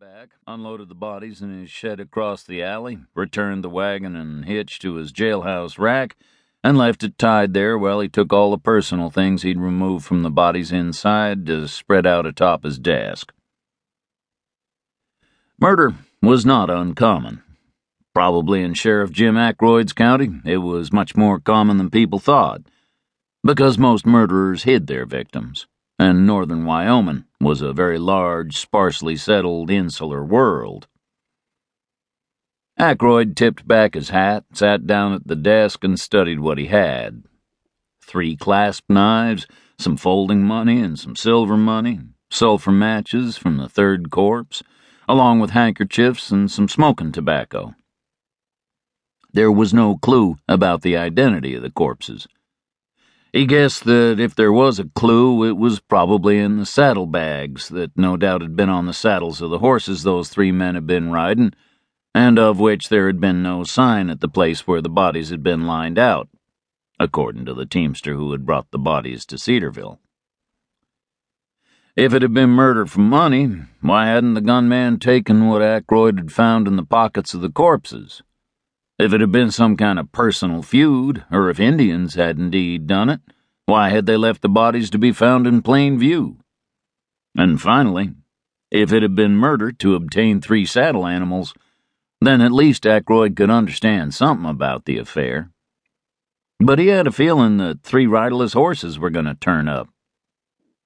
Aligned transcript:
back, 0.00 0.30
unloaded 0.46 0.88
the 0.88 0.94
bodies 0.94 1.42
in 1.42 1.60
his 1.60 1.68
shed 1.68 2.00
across 2.00 2.42
the 2.42 2.62
alley, 2.62 3.00
returned 3.14 3.62
the 3.62 3.68
wagon 3.68 4.16
and 4.16 4.46
hitch 4.46 4.78
to 4.78 4.94
his 4.94 5.12
jailhouse 5.12 5.78
rack, 5.78 6.16
and 6.64 6.78
left 6.78 7.02
it 7.02 7.18
tied 7.18 7.52
there 7.52 7.76
while 7.76 8.00
he 8.00 8.08
took 8.08 8.32
all 8.32 8.50
the 8.50 8.56
personal 8.56 9.10
things 9.10 9.42
he'd 9.42 9.60
removed 9.60 10.06
from 10.06 10.22
the 10.22 10.30
bodies 10.30 10.72
inside 10.72 11.44
to 11.44 11.68
spread 11.68 12.06
out 12.06 12.24
atop 12.24 12.64
his 12.64 12.78
desk. 12.78 13.34
Murder 15.60 15.92
was 16.22 16.46
not 16.46 16.70
uncommon. 16.70 17.42
Probably 18.14 18.62
in 18.62 18.72
Sheriff 18.72 19.10
Jim 19.10 19.34
Ackroyd's 19.34 19.92
county, 19.92 20.30
it 20.46 20.58
was 20.58 20.94
much 20.94 21.14
more 21.14 21.38
common 21.38 21.76
than 21.76 21.90
people 21.90 22.18
thought, 22.18 22.62
because 23.44 23.76
most 23.76 24.06
murderers 24.06 24.62
hid 24.62 24.86
their 24.86 25.04
victims 25.04 25.66
and 26.00 26.26
northern 26.26 26.64
Wyoming 26.64 27.24
was 27.42 27.60
a 27.60 27.74
very 27.74 27.98
large, 27.98 28.56
sparsely 28.56 29.16
settled 29.16 29.70
insular 29.70 30.24
world. 30.24 30.88
Ackroyd 32.78 33.36
tipped 33.36 33.68
back 33.68 33.92
his 33.92 34.08
hat, 34.08 34.44
sat 34.54 34.86
down 34.86 35.12
at 35.12 35.26
the 35.26 35.36
desk, 35.36 35.84
and 35.84 36.00
studied 36.00 36.40
what 36.40 36.56
he 36.56 36.68
had. 36.68 37.24
Three 38.00 38.34
clasp 38.34 38.84
knives, 38.88 39.46
some 39.78 39.98
folding 39.98 40.42
money, 40.42 40.80
and 40.80 40.98
some 40.98 41.16
silver 41.16 41.58
money, 41.58 42.00
sulphur 42.30 42.72
matches 42.72 43.36
from 43.36 43.58
the 43.58 43.68
third 43.68 44.10
corpse, 44.10 44.62
along 45.06 45.38
with 45.38 45.50
handkerchiefs 45.50 46.30
and 46.30 46.50
some 46.50 46.66
smoking 46.66 47.12
tobacco. 47.12 47.74
There 49.34 49.52
was 49.52 49.74
no 49.74 49.98
clue 49.98 50.36
about 50.48 50.80
the 50.80 50.96
identity 50.96 51.54
of 51.54 51.62
the 51.62 51.70
corpses. 51.70 52.26
He 53.32 53.46
guessed 53.46 53.84
that 53.84 54.18
if 54.18 54.34
there 54.34 54.52
was 54.52 54.80
a 54.80 54.84
clue, 54.84 55.48
it 55.48 55.56
was 55.56 55.78
probably 55.78 56.38
in 56.38 56.56
the 56.56 56.66
saddlebags 56.66 57.68
that 57.68 57.96
no 57.96 58.16
doubt 58.16 58.42
had 58.42 58.56
been 58.56 58.68
on 58.68 58.86
the 58.86 58.92
saddles 58.92 59.40
of 59.40 59.50
the 59.50 59.60
horses 59.60 60.02
those 60.02 60.28
three 60.28 60.50
men 60.50 60.74
had 60.74 60.86
been 60.86 61.12
riding, 61.12 61.52
and 62.12 62.40
of 62.40 62.58
which 62.58 62.88
there 62.88 63.06
had 63.06 63.20
been 63.20 63.40
no 63.40 63.62
sign 63.62 64.10
at 64.10 64.20
the 64.20 64.28
place 64.28 64.66
where 64.66 64.82
the 64.82 64.88
bodies 64.88 65.30
had 65.30 65.44
been 65.44 65.64
lined 65.64 65.96
out, 65.98 66.28
according 66.98 67.44
to 67.44 67.54
the 67.54 67.66
teamster 67.66 68.14
who 68.14 68.32
had 68.32 68.44
brought 68.44 68.68
the 68.72 68.78
bodies 68.78 69.24
to 69.26 69.38
Cedarville. 69.38 70.00
If 71.94 72.12
it 72.12 72.22
had 72.22 72.34
been 72.34 72.50
murder 72.50 72.84
for 72.84 73.00
money, 73.00 73.48
why 73.80 74.06
hadn't 74.06 74.34
the 74.34 74.40
gunman 74.40 74.98
taken 74.98 75.46
what 75.46 75.62
Ackroyd 75.62 76.18
had 76.18 76.32
found 76.32 76.66
in 76.66 76.74
the 76.74 76.84
pockets 76.84 77.32
of 77.32 77.42
the 77.42 77.50
corpses? 77.50 78.22
If 79.00 79.14
it 79.14 79.22
had 79.22 79.32
been 79.32 79.50
some 79.50 79.78
kind 79.78 79.98
of 79.98 80.12
personal 80.12 80.60
feud, 80.60 81.24
or 81.32 81.48
if 81.48 81.58
Indians 81.58 82.16
had 82.16 82.38
indeed 82.38 82.86
done 82.86 83.08
it, 83.08 83.22
why 83.64 83.88
had 83.88 84.04
they 84.04 84.18
left 84.18 84.42
the 84.42 84.48
bodies 84.50 84.90
to 84.90 84.98
be 84.98 85.10
found 85.10 85.46
in 85.46 85.62
plain 85.62 85.98
view? 85.98 86.36
And 87.34 87.58
finally, 87.58 88.10
if 88.70 88.92
it 88.92 89.02
had 89.02 89.14
been 89.14 89.38
murder 89.38 89.72
to 89.72 89.94
obtain 89.94 90.42
three 90.42 90.66
saddle 90.66 91.06
animals, 91.06 91.54
then 92.20 92.42
at 92.42 92.52
least 92.52 92.84
Ackroyd 92.84 93.36
could 93.36 93.48
understand 93.48 94.12
something 94.12 94.44
about 94.44 94.84
the 94.84 94.98
affair. 94.98 95.50
But 96.58 96.78
he 96.78 96.88
had 96.88 97.06
a 97.06 97.10
feeling 97.10 97.56
that 97.56 97.82
three 97.82 98.06
riderless 98.06 98.52
horses 98.52 98.98
were 98.98 99.08
going 99.08 99.24
to 99.24 99.34
turn 99.34 99.66
up. 99.66 99.88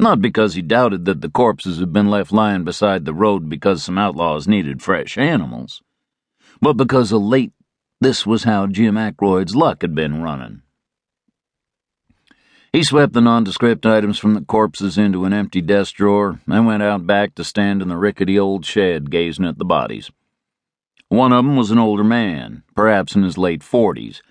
Not 0.00 0.22
because 0.22 0.54
he 0.54 0.62
doubted 0.62 1.04
that 1.04 1.20
the 1.20 1.28
corpses 1.28 1.78
had 1.78 1.92
been 1.92 2.08
left 2.08 2.32
lying 2.32 2.64
beside 2.64 3.04
the 3.04 3.12
road 3.12 3.50
because 3.50 3.82
some 3.82 3.98
outlaws 3.98 4.48
needed 4.48 4.80
fresh 4.80 5.18
animals, 5.18 5.82
but 6.62 6.78
because 6.78 7.12
a 7.12 7.18
late 7.18 7.52
this 8.00 8.26
was 8.26 8.44
how 8.44 8.66
Jim 8.66 8.96
Ackroyd's 8.96 9.56
luck 9.56 9.82
had 9.82 9.94
been 9.94 10.22
running. 10.22 10.62
He 12.72 12.84
swept 12.84 13.14
the 13.14 13.20
nondescript 13.20 13.86
items 13.86 14.18
from 14.18 14.34
the 14.34 14.42
corpses 14.42 14.98
into 14.98 15.24
an 15.24 15.32
empty 15.32 15.62
desk 15.62 15.94
drawer 15.94 16.38
and 16.46 16.66
went 16.66 16.82
out 16.82 17.06
back 17.06 17.34
to 17.34 17.44
stand 17.44 17.80
in 17.80 17.88
the 17.88 17.96
rickety 17.96 18.38
old 18.38 18.64
shed 18.64 19.10
gazing 19.10 19.46
at 19.46 19.58
the 19.58 19.64
bodies. 19.64 20.10
One 21.08 21.32
of 21.32 21.44
them 21.44 21.56
was 21.56 21.70
an 21.70 21.78
older 21.78 22.04
man, 22.04 22.62
perhaps 22.76 23.16
in 23.16 23.22
his 23.22 23.38
late 23.38 23.62
forties. 23.62 24.22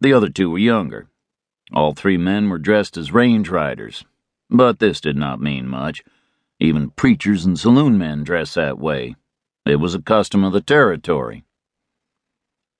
The 0.00 0.12
other 0.12 0.28
two 0.28 0.50
were 0.50 0.58
younger. 0.58 1.08
All 1.72 1.94
three 1.94 2.18
men 2.18 2.50
were 2.50 2.58
dressed 2.58 2.96
as 2.96 3.12
range 3.12 3.48
riders, 3.48 4.04
but 4.50 4.78
this 4.78 5.00
did 5.00 5.16
not 5.16 5.40
mean 5.40 5.66
much. 5.66 6.04
Even 6.60 6.90
preachers 6.90 7.46
and 7.46 7.58
saloon 7.58 7.96
men 7.96 8.22
dress 8.22 8.54
that 8.54 8.78
way. 8.78 9.16
It 9.64 9.76
was 9.76 9.94
a 9.94 10.02
custom 10.02 10.44
of 10.44 10.52
the 10.52 10.60
territory. 10.60 11.44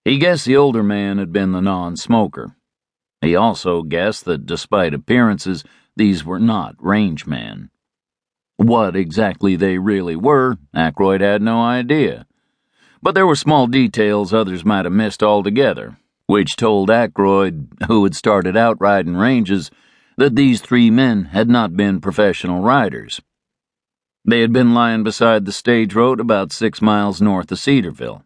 He 0.09 0.17
guessed 0.17 0.47
the 0.47 0.57
older 0.57 0.83
man 0.83 1.19
had 1.19 1.35
been 1.35 1.53
the 1.53 1.61
non 1.61 1.95
smoker. 1.99 2.57
He 3.21 3.37
also 3.37 3.83
guessed 3.83 4.25
that 4.25 4.47
despite 4.47 4.95
appearances, 4.95 5.65
these 5.97 6.25
were 6.25 6.39
not 6.39 6.77
rangemen. 6.79 7.69
What 8.57 8.97
exactly 8.97 9.55
they 9.55 9.77
really 9.77 10.17
were, 10.17 10.57
Ackroyd 10.75 11.21
had 11.21 11.43
no 11.43 11.61
idea. 11.61 12.25
But 13.03 13.15
there 13.15 13.27
were 13.27 13.37
small 13.37 13.67
details 13.67 14.33
others 14.33 14.65
might 14.65 14.87
have 14.87 14.95
missed 14.95 15.23
altogether, 15.23 15.99
which 16.27 16.57
told 16.57 16.91
Ackroyd, 16.91 17.69
who 17.87 18.03
had 18.05 18.15
started 18.15 18.57
out 18.57 18.81
riding 18.81 19.15
ranges, 19.15 19.71
that 20.17 20.37
these 20.37 20.63
three 20.63 20.91
men 20.91 21.27
had 21.27 21.51
not 21.51 21.77
been 21.77 22.01
professional 22.01 22.63
riders. 22.63 23.21
They 24.25 24.41
had 24.41 24.55
been 24.55 24.73
lying 24.73 25.03
beside 25.03 25.45
the 25.45 25.53
stage 25.53 25.95
road 25.95 26.19
about 26.19 26.51
six 26.51 26.81
miles 26.81 27.21
north 27.21 27.53
of 27.53 27.59
Cedarville. 27.59 28.25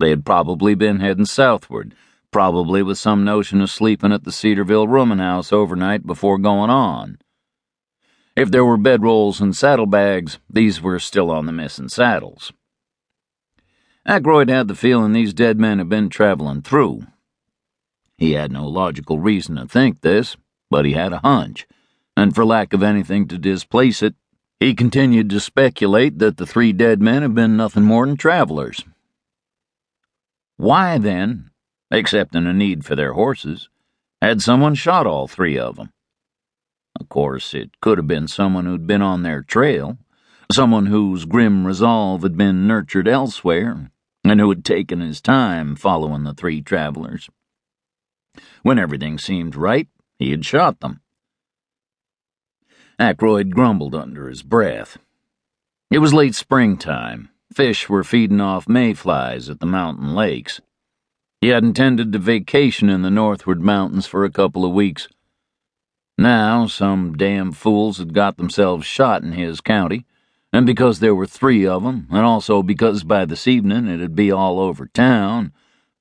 They 0.00 0.08
had 0.08 0.24
probably 0.24 0.74
been 0.74 1.00
heading 1.00 1.26
southward, 1.26 1.94
probably 2.30 2.82
with 2.82 2.96
some 2.96 3.22
notion 3.22 3.60
of 3.60 3.70
sleeping 3.70 4.12
at 4.12 4.24
the 4.24 4.32
Cedarville 4.32 4.88
rooming 4.88 5.18
house 5.18 5.52
overnight 5.52 6.06
before 6.06 6.38
going 6.38 6.70
on. 6.70 7.18
If 8.34 8.50
there 8.50 8.64
were 8.64 8.78
bedrolls 8.78 9.42
and 9.42 9.54
saddlebags, 9.54 10.38
these 10.48 10.80
were 10.80 10.98
still 10.98 11.30
on 11.30 11.44
the 11.44 11.52
missing 11.52 11.90
saddles. 11.90 12.50
Ackroyd 14.06 14.48
had 14.48 14.68
the 14.68 14.74
feeling 14.74 15.12
these 15.12 15.34
dead 15.34 15.60
men 15.60 15.76
had 15.76 15.90
been 15.90 16.08
traveling 16.08 16.62
through. 16.62 17.02
He 18.16 18.32
had 18.32 18.50
no 18.50 18.66
logical 18.66 19.18
reason 19.18 19.56
to 19.56 19.66
think 19.66 20.00
this, 20.00 20.34
but 20.70 20.86
he 20.86 20.92
had 20.92 21.12
a 21.12 21.18
hunch, 21.18 21.66
and 22.16 22.34
for 22.34 22.46
lack 22.46 22.72
of 22.72 22.82
anything 22.82 23.28
to 23.28 23.36
displace 23.36 24.02
it, 24.02 24.14
he 24.58 24.74
continued 24.74 25.28
to 25.28 25.40
speculate 25.40 26.18
that 26.20 26.38
the 26.38 26.46
three 26.46 26.72
dead 26.72 27.02
men 27.02 27.20
had 27.20 27.34
been 27.34 27.56
nothing 27.56 27.84
more 27.84 28.06
than 28.06 28.16
travelers, 28.16 28.82
why, 30.60 30.98
then, 30.98 31.50
except 31.90 32.34
in 32.34 32.46
a 32.46 32.52
need 32.52 32.84
for 32.84 32.94
their 32.94 33.14
horses, 33.14 33.70
had 34.20 34.42
someone 34.42 34.74
shot 34.74 35.06
all 35.06 35.26
three 35.26 35.58
of 35.58 35.76
them? 35.76 35.90
Of 37.00 37.08
course, 37.08 37.54
it 37.54 37.80
could 37.80 37.96
have 37.96 38.06
been 38.06 38.28
someone 38.28 38.66
who'd 38.66 38.86
been 38.86 39.00
on 39.00 39.22
their 39.22 39.42
trail, 39.42 39.96
someone 40.52 40.86
whose 40.86 41.24
grim 41.24 41.66
resolve 41.66 42.22
had 42.22 42.36
been 42.36 42.66
nurtured 42.66 43.08
elsewhere, 43.08 43.90
and 44.22 44.38
who 44.38 44.50
had 44.50 44.62
taken 44.62 45.00
his 45.00 45.22
time 45.22 45.76
following 45.76 46.24
the 46.24 46.34
three 46.34 46.60
travelers. 46.60 47.30
When 48.62 48.78
everything 48.78 49.16
seemed 49.16 49.56
right, 49.56 49.88
he 50.18 50.30
had 50.30 50.44
shot 50.44 50.80
them. 50.80 51.00
Ackroyd 52.98 53.54
grumbled 53.54 53.94
under 53.94 54.28
his 54.28 54.42
breath. 54.42 54.98
It 55.90 56.00
was 56.00 56.12
late 56.12 56.34
springtime, 56.34 57.30
Fish 57.52 57.88
were 57.88 58.04
feeding 58.04 58.40
off 58.40 58.68
mayflies 58.68 59.50
at 59.50 59.58
the 59.58 59.66
mountain 59.66 60.14
lakes. 60.14 60.60
He 61.40 61.48
had 61.48 61.64
intended 61.64 62.12
to 62.12 62.18
vacation 62.18 62.88
in 62.88 63.02
the 63.02 63.10
northward 63.10 63.60
mountains 63.60 64.06
for 64.06 64.24
a 64.24 64.30
couple 64.30 64.64
of 64.64 64.72
weeks. 64.72 65.08
Now, 66.16 66.66
some 66.66 67.16
damn 67.16 67.50
fools 67.50 67.98
had 67.98 68.14
got 68.14 68.36
themselves 68.36 68.86
shot 68.86 69.22
in 69.22 69.32
his 69.32 69.60
county, 69.60 70.04
and 70.52 70.64
because 70.64 71.00
there 71.00 71.14
were 71.14 71.26
three 71.26 71.66
of 71.66 71.82
them, 71.82 72.06
and 72.10 72.20
also 72.20 72.62
because 72.62 73.04
by 73.04 73.24
this 73.24 73.48
evening 73.48 73.88
it'd 73.88 74.14
be 74.14 74.30
all 74.30 74.60
over 74.60 74.86
town, 74.86 75.52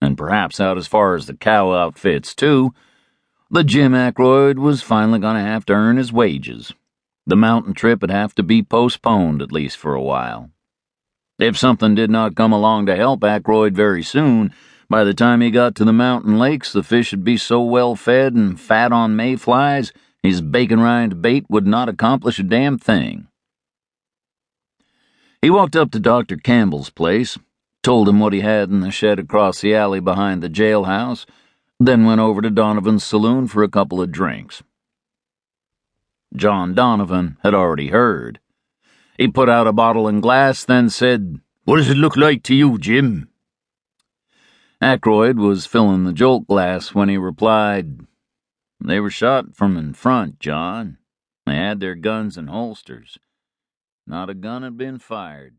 and 0.01 0.17
perhaps 0.17 0.59
out 0.59 0.77
as 0.77 0.87
far 0.87 1.15
as 1.15 1.25
the 1.25 1.33
cow 1.33 1.71
outfits, 1.71 2.35
too, 2.35 2.73
the 3.49 3.63
Jim 3.63 3.95
Ackroyd 3.95 4.59
was 4.59 4.83
finally 4.83 5.19
going 5.19 5.35
to 5.35 5.41
have 5.41 5.65
to 5.65 5.73
earn 5.73 5.97
his 5.97 6.13
wages. 6.13 6.73
The 7.25 7.35
mountain 7.35 7.73
trip 7.73 8.01
would 8.01 8.11
have 8.11 8.35
to 8.35 8.43
be 8.43 8.61
postponed 8.61 9.41
at 9.41 9.51
least 9.51 9.77
for 9.77 9.95
a 9.95 10.01
while. 10.01 10.51
If 11.39 11.57
something 11.57 11.95
did 11.95 12.09
not 12.09 12.35
come 12.35 12.51
along 12.51 12.87
to 12.87 12.97
help 12.97 13.23
Ackroyd 13.23 13.73
very 13.73 14.03
soon, 14.03 14.53
by 14.89 15.05
the 15.05 15.13
time 15.13 15.39
he 15.39 15.51
got 15.51 15.73
to 15.75 15.85
the 15.85 15.93
mountain 15.93 16.37
lakes, 16.37 16.73
the 16.73 16.83
fish 16.83 17.11
would 17.11 17.23
be 17.23 17.37
so 17.37 17.61
well 17.61 17.95
fed 17.95 18.33
and 18.33 18.59
fat 18.59 18.91
on 18.91 19.15
mayflies, 19.15 19.93
his 20.21 20.41
bacon 20.41 20.81
rind 20.81 21.21
bait 21.21 21.45
would 21.47 21.65
not 21.65 21.87
accomplish 21.87 22.39
a 22.39 22.43
damn 22.43 22.77
thing. 22.77 23.27
He 25.41 25.49
walked 25.49 25.77
up 25.77 25.91
to 25.91 25.99
Dr. 26.01 26.35
Campbell's 26.35 26.89
place, 26.89 27.37
told 27.83 28.09
him 28.09 28.19
what 28.19 28.33
he 28.33 28.41
had 28.41 28.69
in 28.69 28.81
the 28.81 28.91
shed 28.91 29.17
across 29.17 29.61
the 29.61 29.73
alley 29.73 30.01
behind 30.01 30.43
the 30.43 30.49
jailhouse, 30.49 31.25
then 31.79 32.03
went 32.05 32.19
over 32.19 32.41
to 32.41 32.49
Donovan's 32.49 33.05
saloon 33.05 33.47
for 33.47 33.63
a 33.63 33.69
couple 33.69 34.01
of 34.01 34.11
drinks. 34.11 34.61
John 36.35 36.73
Donovan 36.73 37.37
had 37.43 37.53
already 37.53 37.87
heard. 37.87 38.41
He 39.19 39.27
put 39.27 39.49
out 39.49 39.67
a 39.67 39.73
bottle 39.73 40.07
and 40.07 40.21
glass, 40.21 40.63
then 40.63 40.89
said, 40.89 41.41
What 41.65 41.75
does 41.75 41.89
it 41.89 41.97
look 41.97 42.15
like 42.15 42.41
to 42.43 42.55
you, 42.55 42.77
Jim? 42.77 43.27
Ackroyd 44.79 45.37
was 45.37 45.65
filling 45.65 46.05
the 46.05 46.13
jolt 46.13 46.47
glass 46.47 46.95
when 46.95 47.09
he 47.09 47.17
replied, 47.17 47.99
They 48.79 49.01
were 49.01 49.09
shot 49.09 49.57
from 49.57 49.75
in 49.75 49.93
front, 49.93 50.39
John. 50.39 50.99
They 51.45 51.55
had 51.55 51.81
their 51.81 51.95
guns 51.95 52.37
in 52.37 52.47
holsters. 52.47 53.17
Not 54.07 54.29
a 54.29 54.33
gun 54.33 54.63
had 54.63 54.77
been 54.77 54.99
fired. 54.99 55.57